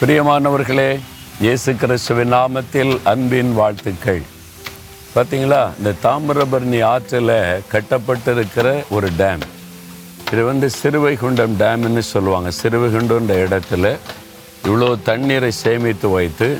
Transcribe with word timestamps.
பிரியமானவர்களே 0.00 0.98
இயேசு 1.40 1.74
கிறிஸ்துவின் 1.74 2.32
நாமத்தில் 2.32 2.90
அன்பின் 3.02 3.52
வாழ்த்துக்கள். 3.54 4.20
பார்த்தீங்களா 5.14 5.60
இந்த 5.78 5.92
தாமிரபரணி 6.02 6.80
ஆற்றில் 6.90 7.32
கட்டப்பட்டிருக்கிற 7.72 8.84
ஒரு 8.90 9.08
டேம் 9.18 9.44
இது 10.32 10.44
வந்து 10.44 10.70
சிறுவைகுண்டம் 10.82 11.56
டேம்னு 11.62 11.98
சொல்லுவாங்க. 11.98 12.52
சிறுவைகுண்டன்ற 12.60 13.40
இடத்துல 13.46 13.94
இவ்வளோ 14.64 14.90
தண்ணீரை 15.02 15.50
சேமித்து 15.62 16.08
வைத்து 16.08 16.58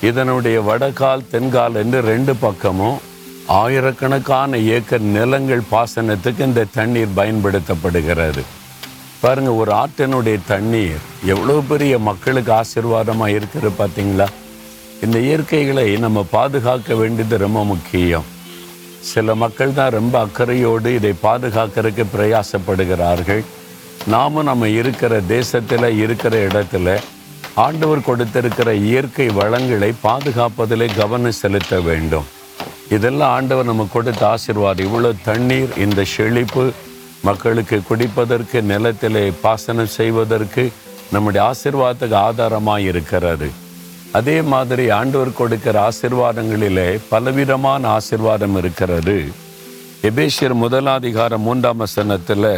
இதனுடைய 0.00 0.60
வடகால் 0.60 1.28
தென்கால் 1.32 1.78
என்று 1.84 2.00
ரெண்டு 2.12 2.34
பக்கமும் 2.34 2.98
ஆயிரக்கணக்கான 3.46 4.56
ஏக்கர் 4.56 5.08
நிலங்கள் 5.18 5.70
பாசனத்துக்கு 5.70 6.40
இந்த 6.50 6.68
தண்ணீர் 6.74 7.16
பயன்படுத்தப்படுகிறது. 7.16 8.44
பாருங்க 9.24 9.50
ஒரு 9.62 9.72
ஆற்றினுடைய 9.82 10.38
தண்ணீர் 10.52 11.04
எவ்வளோ 11.32 11.54
பெரிய 11.68 11.94
மக்களுக்கு 12.08 12.50
ஆசீர்வாதமாக 12.60 13.34
இருக்கிறது 13.36 13.70
பார்த்தீங்களா 13.78 14.26
இந்த 15.04 15.18
இயற்கைகளை 15.26 15.86
நம்ம 16.04 16.18
பாதுகாக்க 16.34 16.94
வேண்டியது 17.00 17.36
ரொம்ப 17.44 17.60
முக்கியம். 17.70 18.26
சில 19.12 19.34
மக்கள் 19.44 19.74
தான் 19.78 19.96
ரொம்ப 19.96 20.14
அக்கறையோடு 20.26 20.90
இதை 20.98 21.12
பாதுகாக்கிறதுக்கு 21.24 22.04
பிரயாசப்படுகிறார்கள். 22.14 23.42
நாமும் 24.12 24.48
நம்ம 24.50 24.68
இருக்கிற 24.80 25.14
தேசத்தில் 25.36 25.88
இருக்கிற 26.04 26.36
இடத்துல 26.48 26.96
ஆண்டவர் 27.64 28.06
கொடுத்திருக்கிற 28.08 28.70
இயற்கை 28.88 29.28
வளங்களை 29.40 29.90
பாதுகாப்பதிலே 30.06 30.88
கவனம் 31.00 31.40
செலுத்த 31.42 31.74
வேண்டும். 31.88 32.26
இதெல்லாம் 32.96 33.34
ஆண்டவர் 33.36 33.70
நம்ம 33.72 33.86
கொடுத்த 33.96 34.22
ஆசீர்வாதம். 34.34 34.86
இவ்வளோ 34.88 35.12
தண்ணீர் 35.28 35.72
இந்த 35.86 36.00
செழிப்பு 36.16 36.64
மக்களுக்கு 37.26 37.76
குடிப்பதற்கு 37.88 38.58
நிலத்திலே 38.70 39.24
பாசனம் 39.44 39.94
செய்வதற்கு 39.98 40.64
நம்முடைய 41.12 41.42
ஆசிர்வாதத்துக்கு 41.50 42.16
ஆதாரமாக 42.28 42.86
இருக்கிறது. 42.90 43.48
அதே 44.18 44.36
மாதிரி 44.52 44.84
ஆண்டவர் 44.98 45.38
கொடுக்கிற 45.38 45.76
ஆசிர்வாதங்களிலே 45.88 46.88
பலவிதமான 47.08 47.88
ஆசீர்வாதம் 47.88 48.56
இருக்கிறது. 48.56 49.16
எபேசியர் 50.08 50.56
முதலாதிகாரம் 50.64 51.44
மூன்றாம் 51.46 51.82
வசனத்தில் 51.84 52.50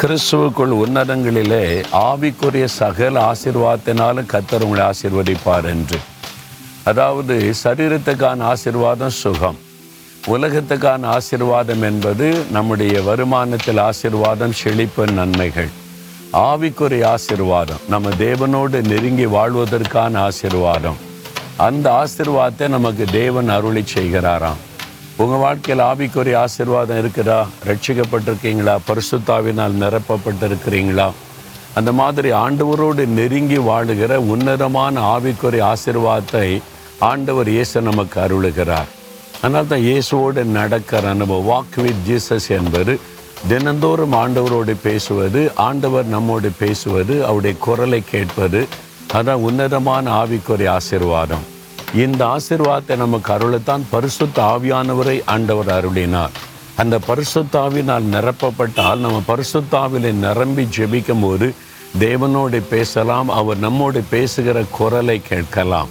கிறிஸ்துவுக்குள் 0.00 0.74
உன்னதங்களிலே 0.82 1.64
ஆவிக்குரிய 2.08 2.66
சகல 2.80 3.14
ஆசிர்வாதத்தினாலும் 3.30 4.30
கத்தர் 4.34 4.66
உங்களை 4.66 4.84
ஆசிர்வதிப்பார் 4.90 5.68
என்று. 5.74 6.00
அதாவது 6.84 7.36
சரீரத்துக்கான 7.64 8.46
ஆசிர்வாதம் 8.52 9.16
சுகம். 9.22 9.58
உலகத்துக்கான 10.28 11.16
ஆசிர்வாதம் 11.16 11.82
என்பது 11.82 12.44
நம்முடைய 12.50 13.00
வருமானத்தில் 13.00 13.80
ஆசீர்வாதம் 13.80 14.52
செழிப்பு 14.52 15.06
நன்மைகள். 15.06 15.68
ஆவிக்குறை 16.32 17.14
ஆசிர்வாதம். 17.14 17.82
நம்ம 17.88 18.08
தேவனோடு 18.08 18.86
நெருங்கி 18.86 19.26
வாழ்வதற்கான 19.26 20.18
ஆசீர்வாதம். 20.18 20.96
அந்த 21.56 21.90
ஆசிர்வாதத்தை 21.90 22.68
நமக்கு 22.68 23.04
தேவன் 23.12 23.48
அருளி 23.48 23.84
செய்கிறாராம். 23.94 24.60
உங்கள் 25.16 25.38
வாழ்க்கையில் 25.38 25.84
ஆவிக்குரிய 25.84 26.36
ஆசீர்வாதம் 26.36 27.00
இருக்குதா? 27.02 27.46
ரட்சிக்கப்பட்டிருக்கீங்களா? 27.66 28.76
பரிசுத்தாவினால் 28.88 29.80
நிரப்பப்பட்டிருக்கிறீங்களா? 29.84 31.10
அந்த 31.74 31.92
மாதிரி 31.92 32.32
ஆண்டவரோடு 32.32 33.06
நெருங்கி 33.06 33.56
வாழுகிற 33.56 34.14
உன்னதமான 34.14 35.18
ஆவிக்குரிய 35.18 35.72
ஆசிர்வாதத்தை 35.72 36.62
ஆண்டவர் 36.98 37.48
இயேசு 37.48 37.80
நமக்கு 37.80 38.20
அருளுகிறார். 38.20 38.96
அதனால் 39.42 39.66
தான் 39.66 39.86
இயேசுவோடு 39.90 40.44
நடக்கிற 40.44 41.08
அனுபவம். 41.08 41.48
வாக் 41.50 41.76
வித் 41.82 42.02
ஜீசஸ் 42.08 42.48
என்பது 42.48 43.00
தினந்தோறும் 43.48 44.12
ஆண்டவரோடு 44.12 44.74
பேசுவது 44.82 45.52
ஆண்டவர் 45.54 46.06
நம்மோடு 46.06 46.50
பேசுவது 46.58 47.14
அவருடைய 47.26 47.56
குரலை 47.66 48.02
கேட்பது. 48.10 48.66
அதான் 49.18 49.44
உன்னதமான 49.48 50.04
ஆவிக்குரிய 50.22 50.68
ஆசீர்வாதம். 50.68 51.44
இந்த 51.94 52.36
ஆசீர்வாதத்தை 52.36 52.96
நமக்கு 52.96 53.32
அருளத்தான் 53.32 53.84
பரிசுத்த 53.90 54.42
ஆவியானவரை 54.42 55.16
ஆண்டவர் 55.24 55.70
அருளினார். 55.78 56.34
அந்த 56.76 56.98
பரிசுத்தாவினால் 57.06 58.10
நிரப்பப்பட்டால் 58.14 59.04
நம்ம 59.04 59.22
பரிசுத்தாவிலை 59.28 60.12
நிரம்பி 60.12 60.64
ஜெபிக்கும் 60.76 61.22
போது 61.22 61.54
தேவனோடு 61.98 62.62
பேசலாம் 62.74 63.28
அவர் 63.28 63.58
நம்மோடு 63.58 64.02
பேசுகிற 64.10 64.64
குரலை 64.70 65.20
கேட்கலாம். 65.28 65.88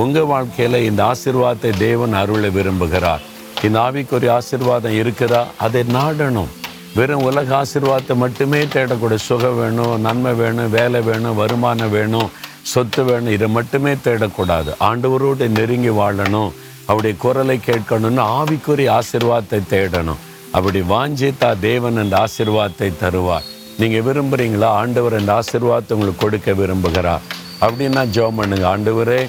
உங்கள் 0.00 0.28
வாழ்க்கையில் 0.30 0.84
இந்த 0.86 1.00
ஆசிர்வாதத்தை 1.10 1.70
தேவன் 1.82 2.14
அருள 2.20 2.44
விரும்புகிறார். 2.56 3.22
இந்த 3.66 3.76
ஆவிக்குரிய 3.86 4.30
ஆசீர்வாதம் 4.36 4.96
இருக்குதா? 5.00 5.42
அதை 5.64 5.82
நாடணும். 5.96 6.50
வெறும் 6.96 7.22
உலக 7.28 7.50
ஆசிர்வாதத்தை 7.60 8.14
மட்டுமே 8.22 8.60
தேடக்கூடாது 8.74 9.26
சுகம் 9.28 9.58
வேணும் 9.60 9.94
நன்மை 10.06 10.32
வேணும் 10.40 10.72
வேலை 10.76 11.00
வேணும் 11.08 11.38
வருமானம் 11.42 11.92
வேணும் 11.96 12.32
சொத்து 12.72 13.04
வேணும் 13.04 13.34
இதை 13.36 13.48
மட்டுமே 13.56 13.92
தேடக்கூடாது. 14.06 14.72
ஆண்டவரோடு 14.88 15.48
நெருங்கி 15.58 15.92
வாழணும். 16.00 16.50
அவருடைய 16.90 17.14
குரலை 17.24 17.56
கேட்கணும்னு 17.68 18.22
ஆவிக்குரிய 18.40 18.90
ஆசிர்வாதத்தை 18.98 19.62
தேடணும். 19.74 20.20
அப்படி 20.56 20.82
வாஞ்சித்தா 20.94 21.52
தேவன் 21.68 22.02
அந்த 22.04 22.16
ஆசிர்வாதத்தை 22.24 22.90
தருவார். 23.04 23.48
நீங்கள் 23.78 24.06
விரும்புகிறீங்களா 24.08 24.68
ஆண்டவர் 24.82 25.18
அந்த 25.20 25.32
ஆசிர்வாதத்தை 25.40 25.96
உங்களுக்கு 25.98 26.24
கொடுக்க 26.26 26.52
விரும்புகிறார். 26.64 27.24
அப்படின்னா 27.64 28.04
ஜெபம் 28.16 28.38
பண்ணுங்க. 28.42 28.68
ஆண்டவரே 28.74 29.22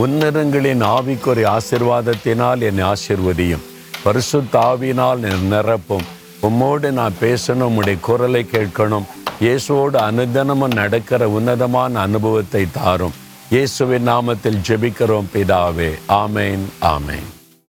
உன்னதங்களின் 0.00 0.82
ஆவிக்குரிய 0.82 1.56
ஆசிர்வாதத்தினால் 1.56 2.60
என்னை 2.60 2.84
ஆசிர்வதியும். 2.84 3.64
பரிசுத்த 4.02 4.58
தாவினால் 4.58 5.20
நிரப்பும். 5.50 6.06
உம்மோடு 6.42 6.90
நான் 6.90 7.18
பேசணும் 7.20 7.66
உம்முடைய 7.68 8.00
குரலை 8.00 8.46
கேட்கணும். 8.52 9.04
இயேசுவோடு 9.40 9.98
அனுதனமும் 10.08 10.74
நடக்கிற 10.74 11.28
உன்னதமான 11.28 12.00
அனுபவத்தை 12.00 12.66
தாரும். 12.72 13.12
இயேசுவின் 13.50 14.08
நாமத்தில் 14.08 14.62
ஜெபிக்கிறோம் 14.68 15.30
பிதாவே. 15.34 15.90
ஆமேன் 16.08 16.64
ஆமேன். 16.80 17.28